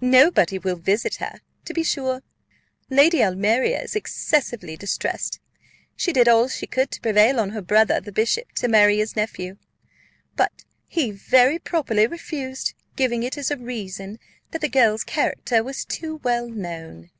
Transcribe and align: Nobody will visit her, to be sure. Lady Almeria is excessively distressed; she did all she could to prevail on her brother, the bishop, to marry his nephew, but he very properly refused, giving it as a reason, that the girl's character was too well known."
Nobody 0.00 0.58
will 0.58 0.76
visit 0.76 1.16
her, 1.16 1.42
to 1.66 1.74
be 1.74 1.84
sure. 1.84 2.22
Lady 2.88 3.22
Almeria 3.22 3.78
is 3.82 3.94
excessively 3.94 4.74
distressed; 4.74 5.38
she 5.94 6.14
did 6.14 6.28
all 6.30 6.48
she 6.48 6.66
could 6.66 6.90
to 6.92 7.00
prevail 7.02 7.38
on 7.38 7.50
her 7.50 7.60
brother, 7.60 8.00
the 8.00 8.10
bishop, 8.10 8.52
to 8.52 8.68
marry 8.68 8.96
his 8.96 9.16
nephew, 9.16 9.58
but 10.34 10.64
he 10.88 11.10
very 11.10 11.58
properly 11.58 12.06
refused, 12.06 12.72
giving 12.96 13.22
it 13.22 13.36
as 13.36 13.50
a 13.50 13.58
reason, 13.58 14.18
that 14.50 14.62
the 14.62 14.70
girl's 14.70 15.04
character 15.04 15.62
was 15.62 15.84
too 15.84 16.22
well 16.24 16.48
known." 16.48 17.10